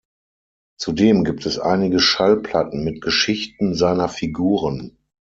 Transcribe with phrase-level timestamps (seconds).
[0.79, 4.97] Zudem gibt es einige Schallplatten mit Geschichten seiner Figuren.